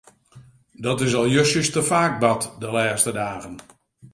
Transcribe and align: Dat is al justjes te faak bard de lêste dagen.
Dat 0.71 1.01
is 1.01 1.15
al 1.15 1.27
justjes 1.35 1.69
te 1.73 1.83
faak 1.89 2.13
bard 2.23 2.43
de 2.61 2.69
lêste 2.75 3.11
dagen. 3.21 3.55